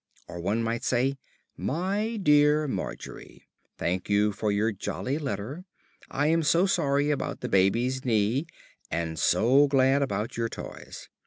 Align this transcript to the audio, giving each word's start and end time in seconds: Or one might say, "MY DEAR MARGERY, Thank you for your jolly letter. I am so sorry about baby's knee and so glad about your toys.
Or 0.27 0.39
one 0.41 0.63
might 0.63 0.83
say, 0.83 1.19
"MY 1.57 2.17
DEAR 2.23 2.67
MARGERY, 2.67 3.45
Thank 3.77 4.09
you 4.09 4.31
for 4.31 4.51
your 4.51 4.71
jolly 4.71 5.19
letter. 5.19 5.63
I 6.09 6.25
am 6.25 6.41
so 6.41 6.65
sorry 6.65 7.11
about 7.11 7.41
baby's 7.41 8.03
knee 8.03 8.47
and 8.89 9.19
so 9.19 9.67
glad 9.67 10.01
about 10.01 10.37
your 10.37 10.49
toys. 10.49 11.07